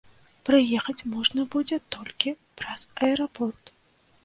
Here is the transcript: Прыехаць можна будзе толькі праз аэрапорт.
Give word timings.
Прыехаць 0.49 1.07
можна 1.15 1.45
будзе 1.57 1.77
толькі 1.97 2.35
праз 2.63 2.89
аэрапорт. 3.05 3.75